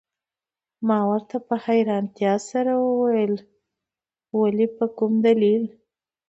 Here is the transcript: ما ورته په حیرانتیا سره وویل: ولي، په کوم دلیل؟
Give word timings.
ما 0.87 0.99
ورته 1.09 1.37
په 1.47 1.55
حیرانتیا 1.65 2.33
سره 2.49 2.71
وویل: 2.83 3.33
ولي، 4.39 4.67
په 4.77 4.85
کوم 4.97 5.13
دلیل؟ 5.25 5.63